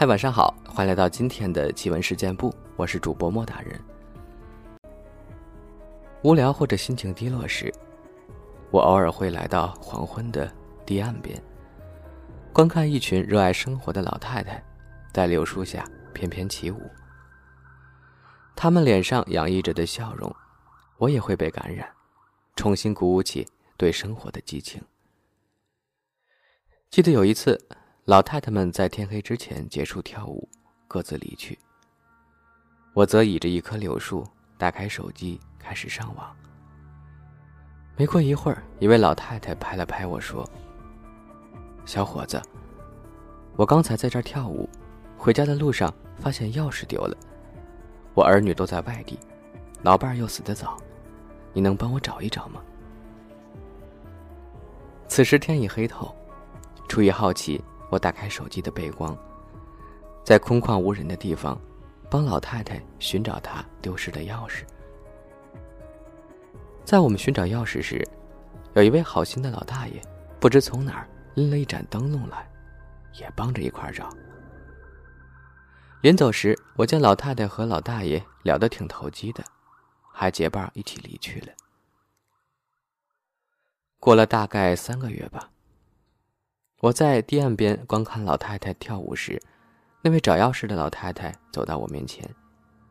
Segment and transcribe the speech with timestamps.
[0.00, 3.80] 嗨，晚上好，欢迎来到今天的奇闻事件部，我是主播莫大人。
[6.22, 7.74] 无聊或者心情低落时，
[8.70, 10.48] 我偶尔会来到黄昏的
[10.86, 11.42] 堤岸边，
[12.52, 14.64] 观看一群热爱生活的老太太
[15.12, 16.80] 在柳树下翩翩起舞。
[18.54, 20.32] 他们脸上洋溢着的笑容，
[20.98, 21.92] 我也会被感染，
[22.54, 24.80] 重新鼓舞起对生活的激情。
[26.88, 27.66] 记得有一次。
[28.08, 30.48] 老太太们在天黑之前结束跳舞，
[30.88, 31.58] 各自离去。
[32.94, 34.26] 我则倚着一棵柳树，
[34.56, 36.34] 打开手机开始上网。
[37.98, 40.48] 没过一会儿，一位老太太拍了拍我说
[41.84, 42.40] ：“小伙子，
[43.56, 44.66] 我刚才在这儿跳舞，
[45.18, 47.14] 回家的路上发现钥匙丢了。
[48.14, 49.18] 我儿女都在外地，
[49.82, 50.78] 老伴儿又死得早，
[51.52, 52.62] 你能帮我找一找吗？”
[55.08, 56.10] 此时天已黑透，
[56.88, 57.62] 出于好奇。
[57.90, 59.16] 我打开手机的背光，
[60.24, 61.60] 在空旷无人的地方，
[62.10, 64.62] 帮老太太寻找她丢失的钥匙。
[66.84, 68.06] 在我们寻找钥匙时，
[68.74, 70.00] 有一位好心的老大爷，
[70.40, 72.50] 不知从哪儿拎了一盏灯笼来，
[73.20, 74.08] 也帮着一块找。
[76.00, 79.42] 临走时，我见老太太和老大爷聊得挺投机的，
[80.12, 81.48] 还结伴一起离去了。
[83.98, 85.50] 过了大概三个月吧。
[86.80, 89.40] 我在堤岸边观看老太太跳舞时，
[90.00, 92.24] 那位找钥匙的老太太走到我面前，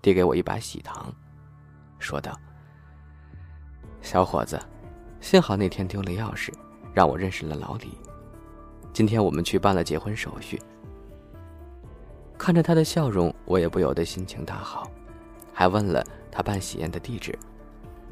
[0.00, 1.12] 递给我一把喜糖，
[1.98, 2.32] 说道
[4.00, 4.56] ：“小伙子，
[5.20, 6.52] 幸好那天丢了钥匙，
[6.94, 7.98] 让我认识了老李。
[8.92, 10.62] 今天我们去办了结婚手续。”
[12.38, 14.88] 看着他的笑容，我也不由得心情大好，
[15.52, 17.36] 还问了他办喜宴的地址，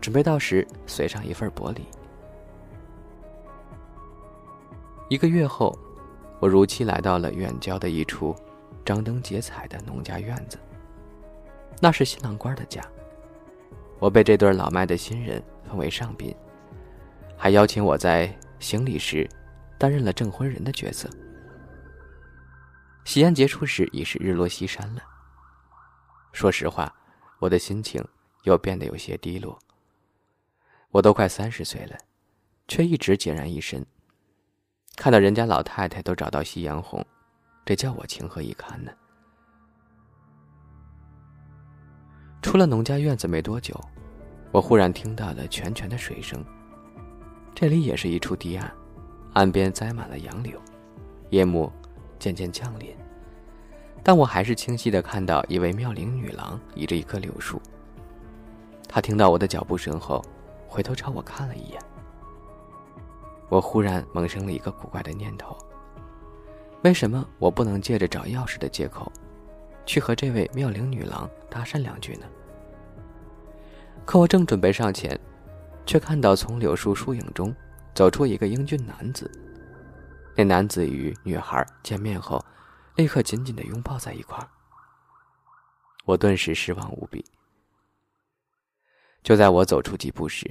[0.00, 1.86] 准备到时随上一份薄礼。
[5.10, 5.76] 一个月后，
[6.38, 8.32] 我如期来到了远郊的一处
[8.84, 10.56] 张灯结彩的农家院子。
[11.80, 12.80] 那是新郎官的家。
[13.98, 16.32] 我被这对老迈的新人奉为上宾，
[17.36, 19.28] 还邀请我在行礼时
[19.76, 21.10] 担任了证婚人的角色。
[23.04, 25.02] 喜宴结束时已是日落西山了。
[26.32, 26.94] 说实话，
[27.40, 28.00] 我的心情
[28.44, 29.58] 又变得有些低落。
[30.92, 31.98] 我都快三十岁了，
[32.68, 33.84] 却一直孑然一身。
[34.96, 37.04] 看到人家老太太都找到夕阳红，
[37.64, 38.92] 这叫我情何以堪呢？
[42.42, 43.78] 出了农家院子没多久，
[44.50, 46.44] 我忽然听到了泉泉的水声。
[47.54, 48.72] 这里也是一处堤岸，
[49.34, 50.60] 岸边栽满了杨柳，
[51.30, 51.70] 夜幕
[52.18, 52.94] 渐渐降临，
[54.02, 57.60] 但我还是清晰的看到一位妙龄女郎倚着一棵柳树。
[58.88, 60.24] 她听到我的脚步声后，
[60.66, 61.80] 回头朝我看了一眼。
[63.50, 65.58] 我忽然萌生了一个古怪的念头：
[66.84, 69.12] 为什么我不能借着找钥匙的借口，
[69.84, 72.26] 去和这位妙龄女郎搭讪两句呢？
[74.06, 75.18] 可我正准备上前，
[75.84, 77.54] 却看到从柳树树影中
[77.92, 79.28] 走出一个英俊男子。
[80.36, 82.42] 那男子与女孩见面后，
[82.94, 84.48] 立刻紧紧的拥抱在一块儿。
[86.04, 87.24] 我顿时失望无比。
[89.24, 90.48] 就在我走出几步时，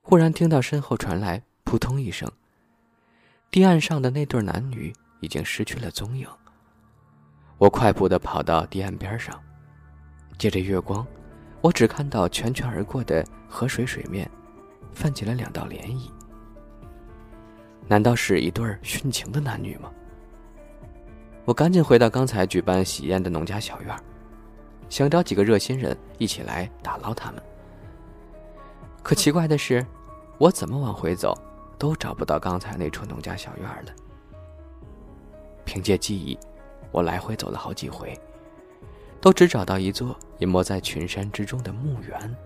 [0.00, 1.44] 忽然听到身后传来。
[1.70, 2.28] 扑通一声，
[3.48, 6.26] 堤岸上的那对男女已经失去了踪影。
[7.58, 9.40] 我快步的跑到堤岸边上，
[10.36, 11.06] 借着月光，
[11.60, 14.28] 我只看到泉泉而过的河水水面，
[14.92, 16.10] 泛起了两道涟漪。
[17.86, 19.92] 难道是一对殉情的男女吗？
[21.44, 23.96] 我赶紧回到刚才举办喜宴的农家小院，
[24.88, 27.40] 想找几个热心人一起来打捞他们。
[29.04, 29.86] 可奇怪的是，
[30.36, 31.32] 我怎么往回走？
[31.80, 33.92] 都找不到刚才那处农家小院了。
[35.64, 36.38] 凭借记忆，
[36.92, 38.14] 我来回走了好几回，
[39.18, 42.36] 都只找到一座隐没在群山之中的墓园。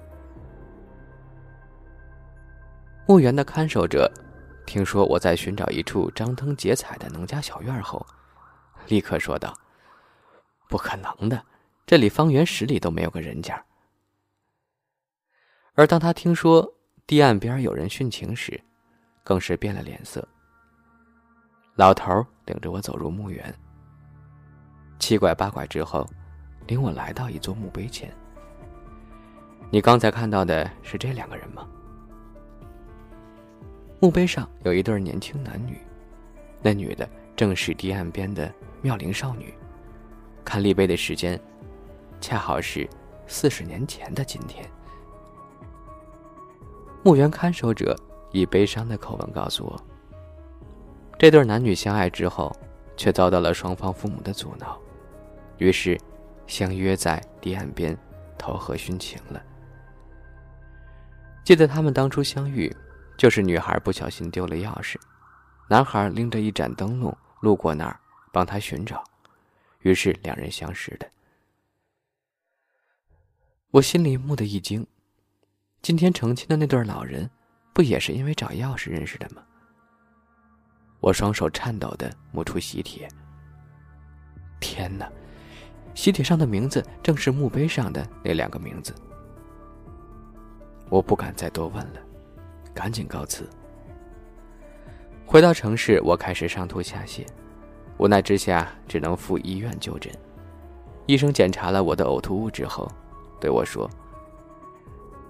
[3.09, 4.09] 墓园的看守者
[4.67, 8.07] 听说我在寻找一处张灯结彩的农家小院后，
[8.87, 9.53] 立刻说道
[10.71, 11.45] ：“不可能的，
[11.85, 13.61] 这里方圆十里都没有个人家。”
[15.75, 16.73] 而当他听说
[17.05, 18.63] 堤岸边有人殉情时，
[19.25, 20.27] 更是变了脸色。
[21.75, 23.53] 老头领着我走入墓园，
[25.01, 26.07] 七拐八拐之后，
[26.69, 28.15] 领我来到一座墓碑前。
[29.71, 31.67] 你刚才看到的是这两个人吗？
[33.99, 35.79] 墓碑上有一对年轻男女，
[36.63, 39.53] 那女的正是堤岸边的妙龄少女。
[40.45, 41.41] 看立碑的时间，
[42.21, 42.89] 恰好是
[43.27, 44.65] 四十年前的今天。
[47.03, 47.99] 墓园看守者。
[48.35, 49.81] 以悲伤的口吻告诉我，
[51.17, 52.55] 这对男女相爱之后，
[52.97, 54.77] 却遭到了双方父母的阻挠，
[55.59, 55.97] 于是
[56.49, 57.97] 相约在堤岸边
[58.37, 59.41] 投河殉情了。
[61.45, 62.75] 记得他们当初相遇，
[63.17, 64.97] 就是女孩不小心丢了钥匙，
[65.69, 68.01] 男孩拎着一盏灯笼路过那儿，
[68.33, 69.05] 帮他寻找，
[69.83, 71.09] 于是两人相识的。
[73.71, 74.85] 我心里蓦地一惊，
[75.81, 77.31] 今天成亲的那对老人，
[77.75, 79.43] 不也是因为找钥匙认识的吗？
[81.01, 83.07] 我双手颤抖的摸出喜帖。
[84.61, 85.11] 天哪，
[85.93, 88.95] 喜帖上的名字正是墓碑上的那两个名字。
[90.89, 92.01] 我不敢再多问了，
[92.73, 93.47] 赶紧告辞。
[95.27, 97.27] 回到城市，我开始上吐下泻，
[97.99, 100.13] 无奈之下只能赴医院就诊。
[101.07, 102.89] 医生检查了我的呕吐物之后，
[103.41, 103.91] 对我说：“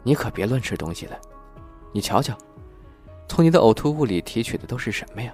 [0.05, 1.19] 你可别乱吃东西了，
[1.95, 2.37] 你瞧瞧，
[3.29, 5.33] 从你的呕吐物里提取的都是什么呀？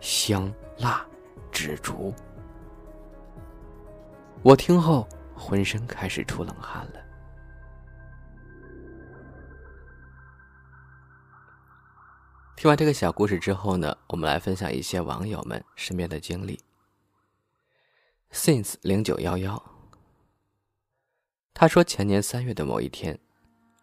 [0.00, 0.48] 香、
[0.78, 1.04] 辣、
[1.50, 2.14] 纸竹。”
[4.40, 5.04] 我听后
[5.34, 7.00] 浑身开始出冷汗了。
[12.54, 16.60] 听完这个小故事之后呢，我们来分享一些网友们身边的经历。
[18.32, 19.60] Since 零九幺幺，
[21.52, 23.18] 他说前年三月的某一天，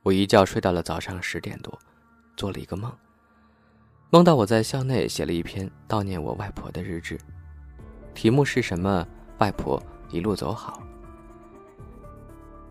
[0.03, 1.77] 我一觉睡到了早上十点多，
[2.35, 2.91] 做了一个梦，
[4.09, 7.19] 梦到我在校内写了一篇悼念我外婆的日志，
[8.15, 9.07] 题目是什么？
[9.37, 10.81] 外婆一路走好。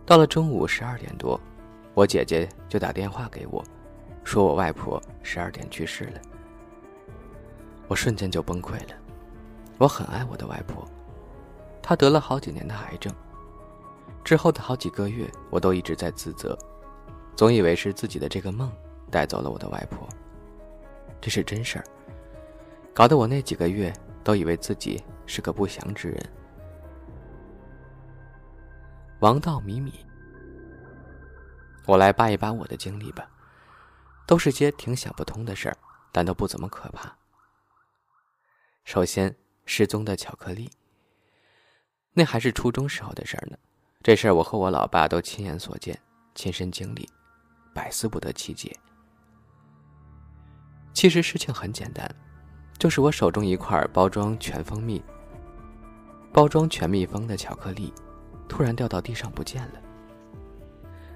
[0.04, 1.40] 到了中午十二点多，
[1.94, 3.64] 我姐姐就打电话给我。
[4.24, 6.20] 说我外婆十二点去世了，
[7.86, 8.94] 我瞬间就崩溃了。
[9.78, 10.84] 我很爱我的外婆，
[11.80, 13.12] 她得了好几年的癌症，
[14.24, 16.58] 之后的好几个月，我都一直在自责，
[17.36, 18.70] 总以为是自己的这个梦
[19.10, 20.08] 带走了我的外婆。
[21.20, 21.84] 这是真事儿，
[22.94, 23.92] 搞得我那几个月
[24.22, 26.32] 都以为自己是个不祥之人。
[29.20, 29.92] 王道米米，
[31.86, 33.28] 我来扒一扒我的经历吧。
[34.26, 35.76] 都是些挺想不通的事儿，
[36.12, 37.12] 但都不怎么可怕。
[38.84, 39.34] 首先，
[39.66, 40.70] 失踪的巧克力，
[42.12, 43.58] 那还是初中时候的事儿呢。
[44.02, 46.00] 这事儿我和我老爸都亲眼所见，
[46.36, 47.08] 亲身经历，
[47.72, 48.74] 百思不得其解。
[50.92, 52.08] 其实事情很简单，
[52.78, 55.02] 就是我手中一块包装全蜂蜜、
[56.32, 57.92] 包装全蜜蜂的巧克力，
[58.48, 59.80] 突然掉到地上不见了。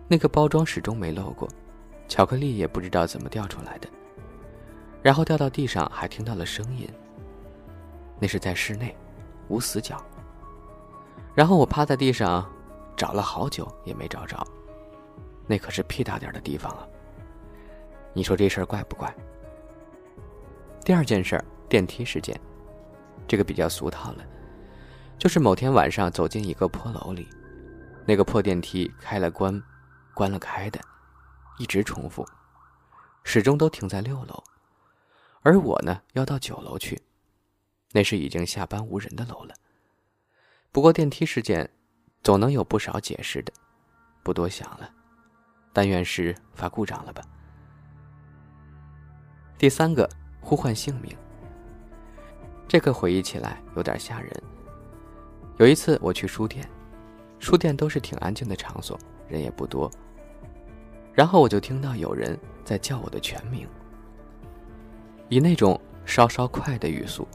[0.09, 1.49] 那个包装始终没漏过。
[2.07, 3.89] 巧克力也不知道怎么掉出来的，
[5.03, 6.87] 然后掉到地上，还听到了声音。
[8.21, 8.95] 那是在室内，
[9.49, 9.97] 无死角。
[11.35, 12.47] 然后我趴在地上，
[12.95, 14.47] 找了好久也没找着。
[15.47, 16.87] 那可是屁大点的地方啊！
[18.13, 19.15] 你说这事儿怪不怪？
[20.85, 22.39] 第二件事儿，电梯事件，
[23.27, 24.25] 这个比较俗套了，
[25.19, 27.29] 就是某天晚上走进一个破楼里，
[28.07, 29.63] 那个破电梯开了关，
[30.15, 30.81] 关了开的。
[31.59, 32.27] 一直重复，
[33.23, 34.43] 始终都停在六楼，
[35.43, 37.01] 而我呢要到九楼去，
[37.93, 39.55] 那是已经下班无人的楼了。
[40.73, 41.71] 不过电梯事件，
[42.25, 43.53] 总能有不少解释的，
[44.25, 44.91] 不多想了，
[45.75, 47.23] 但愿是发故障了吧。
[49.59, 50.09] 第三个，
[50.41, 51.15] 呼唤姓名，
[52.69, 54.43] 这个回忆起来有点吓人。
[55.59, 56.69] 有一次我去书店，
[57.39, 59.91] 书店都是挺安静的场所，人也不多。
[61.13, 63.69] 然后我就听到有人在叫我的全名，
[65.29, 67.27] 以那种稍稍快的语速，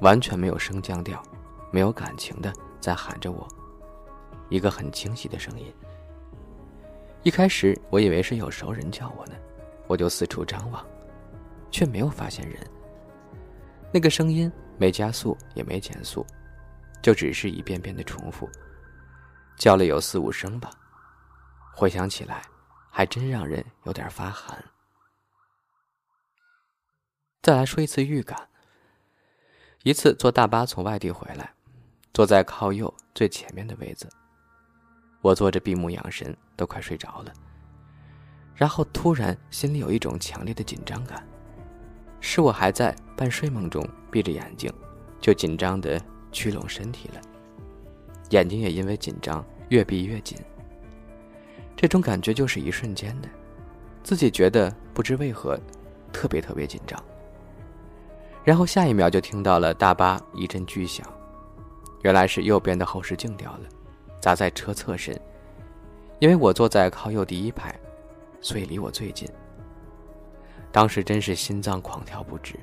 [0.00, 1.22] 完全没有升降调，
[1.70, 3.46] 没有感情的在喊着我，
[4.48, 5.72] 一个很清晰的声音。
[7.24, 9.32] 一开始我以为是有熟人叫我呢，
[9.88, 10.86] 我就四处张望，
[11.70, 12.58] 却没有发现人。
[13.92, 16.24] 那个声音没加速也没减速，
[17.02, 18.48] 就只是一遍遍的重复，
[19.56, 20.70] 叫了有四五声吧。
[21.74, 22.42] 回想起来。
[22.96, 24.64] 还真让人有点发寒。
[27.42, 28.48] 再来说一次预感。
[29.82, 31.52] 一次坐大巴从外地回来，
[32.12, 34.08] 坐在靠右最前面的位子，
[35.24, 37.32] 我坐着闭目养神，都快睡着了。
[38.54, 41.26] 然后突然心里有一种强烈的紧张感，
[42.20, 44.70] 是我还在半睡梦中闭着眼睛，
[45.22, 45.98] 就紧张的
[46.30, 47.20] 屈拢身体了，
[48.32, 50.36] 眼睛也因为紧张越闭越紧。
[51.74, 53.28] 这种感觉就是一瞬间的，
[54.02, 55.58] 自己觉得不知为何，
[56.12, 57.02] 特别特别紧张。
[58.44, 61.10] 然后下一秒就听到了大巴一阵巨响，
[62.02, 63.60] 原来是右边的后视镜掉了，
[64.24, 65.14] 砸在车侧身
[66.18, 67.78] 因为我坐在靠右第一排
[68.40, 69.28] 所以离我最近。
[70.72, 72.58] 当时真是心脏狂跳不止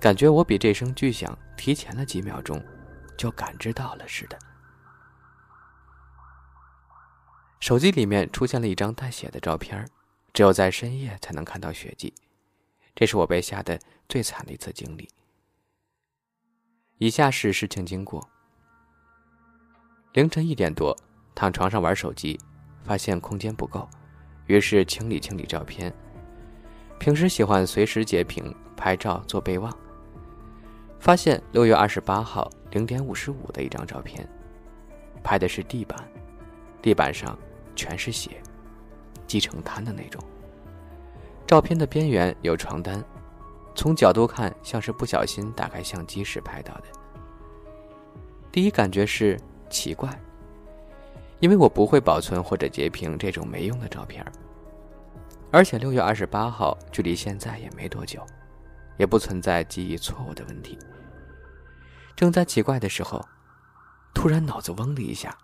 [0.00, 2.58] 感觉我比这声巨响提前了几秒钟
[3.18, 4.38] 就感知到了似的。
[7.60, 9.86] 手机里面出现了一张带血的照片
[10.32, 12.14] 只有在深夜才能看到血迹
[12.94, 15.06] 这是我被吓得最惨的一次经历。
[16.96, 18.26] 以下是事情经过。
[20.16, 20.96] 凌晨一点多，
[21.34, 22.40] 躺床上玩手机，
[22.82, 23.86] 发现空间不够，
[24.46, 25.92] 于是清理清理照片。
[26.98, 28.42] 平时喜欢随时截屏
[28.74, 29.70] 拍照做备忘，
[30.98, 34.26] 发现六月二十八号零点五十五的一张照片，
[35.22, 35.94] 拍的是地板，
[36.80, 37.38] 地板上
[37.74, 38.42] 全是血，
[39.26, 40.18] 积成滩的那种。
[41.46, 43.04] 照片的边缘有床单，
[43.74, 46.84] 从角度看像是不小心打开相机时拍到的。
[48.50, 50.10] 第一感觉是奇怪，
[51.40, 54.24] 因为我不会保存或者截屏这种没用的照片。
[55.52, 58.26] 而且六月二十八号距离现在也没多久，
[58.96, 60.78] 也不存在记忆错误的问题。
[62.14, 63.24] 正在奇怪的时候，
[64.14, 65.36] 突然脑子嗡的一下，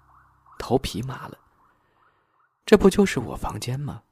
[0.58, 1.38] 头皮麻了。
[2.64, 4.02] 这不就是我房间吗？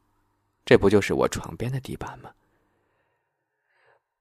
[0.64, 2.30] 这不就是我床边的地板吗？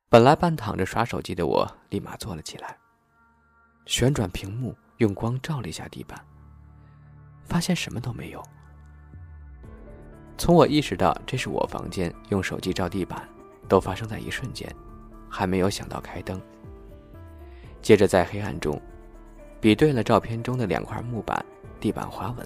[0.09, 2.77] 本来半躺着刷手机的我，立马坐了起来，
[3.85, 6.19] 旋转屏幕，用光照了一下地板，
[7.45, 8.43] 发现什么都没有。
[10.37, 13.27] 从我意识到这是我房间，用手机照地板，
[13.67, 14.69] 都发生在一瞬间，
[15.29, 16.39] 还没有想到开灯。
[17.81, 18.79] 接着在黑暗中，
[19.61, 21.45] 比对了照片中的两块木板、
[21.79, 22.45] 地板花纹，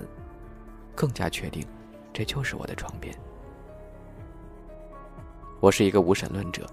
[0.93, 1.65] 更加确定，
[2.13, 3.17] 这就是我的床边。
[5.60, 6.67] 我是一个无神论者，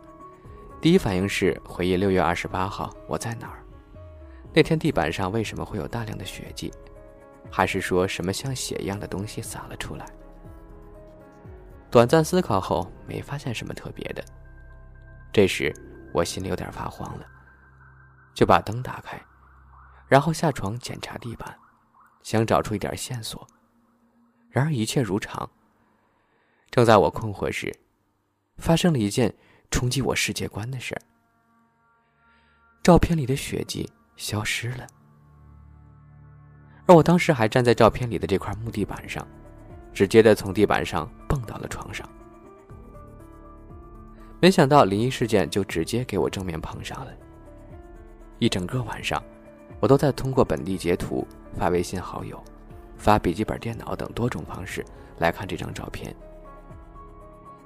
[0.79, 3.65] 第一反应是回忆六月二十八号我在哪儿，
[4.53, 6.73] 那天地板上为什么会有大量的血迹，
[7.51, 10.07] 还是说什么像血一样的东西洒了出来？
[11.91, 14.25] 短暂思考后，没发现什么特别的。
[15.33, 15.73] 这时，
[16.13, 17.27] 我心里有点发慌了，
[18.35, 19.21] 就把灯打开，
[20.09, 21.57] 然后下床检查地板，
[22.23, 23.47] 想找出一点线索。
[24.51, 25.49] 然而一切如常。
[26.71, 27.73] 正在我困惑时，
[28.57, 29.33] 发生了一件
[29.71, 31.03] 冲击我世界观的事儿：
[32.83, 33.89] 照片里的血迹
[34.21, 34.87] 消失了，
[36.85, 39.27] 而我当时还站在照片里的这块木地板上。
[39.93, 42.09] 直接的从地板上蹦到了床上，
[44.41, 47.11] 没想到灵异事件就直接给我正面碰上了。
[48.39, 49.21] 一整个晚上，
[49.81, 51.27] 我都在通过本地截图、
[51.59, 52.41] 发微信好友、
[52.97, 54.85] 发笔记本电脑等多种方式
[55.19, 56.15] 来看这张照片。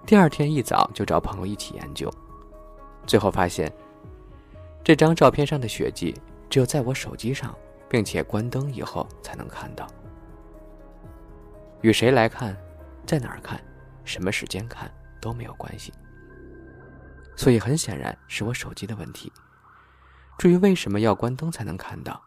[0.06, 2.10] 第二天一早就找朋友一起研究，
[3.06, 3.70] 最后发现，
[4.82, 6.14] 这张照片上的血迹
[6.48, 7.56] 只有在我手机上，
[7.88, 9.86] 并且关灯以后才能看到。
[11.82, 12.56] 与谁来看，
[13.06, 13.62] 在哪儿看，
[14.04, 15.92] 什么时间看都没有关系。
[17.36, 19.32] 所以很显然是我手机的问题。
[20.38, 22.22] 至于为什么要关灯才能看到，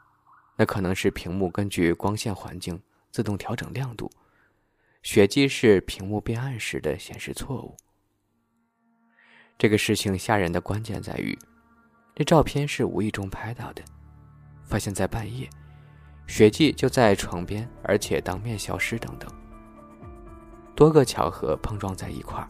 [0.55, 2.81] 那可能是屏幕根据光线环境
[3.11, 4.11] 自动调整亮度，
[5.03, 7.75] 血迹是屏幕变暗时的显示错误。
[9.57, 11.37] 这个事情吓人的关键在于，
[12.15, 13.81] 这照片是无意中拍到的，
[14.67, 15.49] 发现在半夜，
[16.27, 19.27] 血迹就在床边，而且当面消失等等。
[20.75, 22.47] 多个巧合碰撞在一块儿，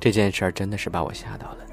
[0.00, 1.69] 这件事儿真的是把我吓到了。